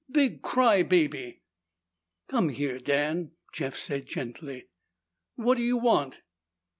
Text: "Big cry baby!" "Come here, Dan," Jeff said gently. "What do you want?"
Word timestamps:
"Big 0.09 0.41
cry 0.41 0.81
baby!" 0.81 1.43
"Come 2.27 2.49
here, 2.49 2.79
Dan," 2.79 3.33
Jeff 3.53 3.75
said 3.77 4.07
gently. 4.07 4.65
"What 5.35 5.57
do 5.57 5.61
you 5.63 5.77
want?" 5.77 6.21